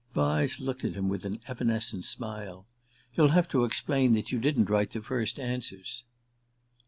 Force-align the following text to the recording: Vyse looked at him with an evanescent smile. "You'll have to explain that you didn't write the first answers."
Vyse 0.15 0.59
looked 0.59 0.83
at 0.83 0.95
him 0.95 1.09
with 1.09 1.25
an 1.25 1.39
evanescent 1.47 2.05
smile. 2.05 2.65
"You'll 3.13 3.27
have 3.27 3.47
to 3.49 3.65
explain 3.65 4.13
that 4.13 4.31
you 4.31 4.39
didn't 4.39 4.67
write 4.67 4.93
the 4.93 5.01
first 5.03 5.39
answers." 5.39 6.05